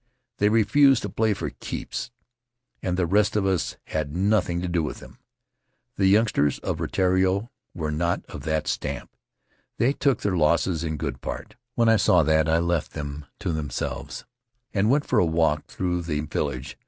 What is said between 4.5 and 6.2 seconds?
to do with them. The